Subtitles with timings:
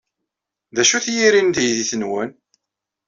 [0.75, 2.31] D acu-t yiri n teydit-nwen?